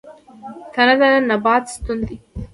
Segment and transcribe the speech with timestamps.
[0.73, 2.17] تنه د نبات ستون دی